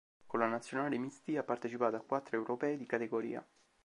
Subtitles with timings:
[0.25, 3.47] Con la nazionale misti ha partecipato a quattro Europei di categoria.